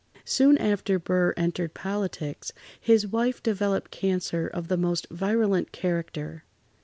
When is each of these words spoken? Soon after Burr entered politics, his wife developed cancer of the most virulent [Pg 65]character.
Soon 0.25 0.57
after 0.57 0.97
Burr 0.97 1.31
entered 1.37 1.75
politics, 1.75 2.51
his 2.79 3.05
wife 3.05 3.43
developed 3.43 3.91
cancer 3.91 4.47
of 4.47 4.67
the 4.67 4.75
most 4.75 5.05
virulent 5.11 5.71
[Pg 5.71 5.77
65]character. 5.83 6.41